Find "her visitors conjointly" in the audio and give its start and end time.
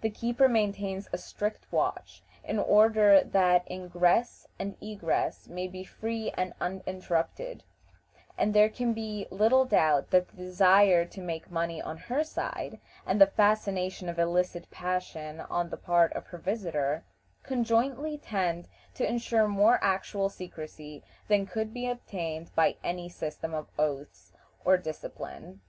16.28-18.16